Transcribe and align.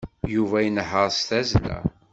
Yuba 0.33 0.57
inehheṛ 0.67 1.07
s 1.17 1.19
tazzla. 1.27 1.79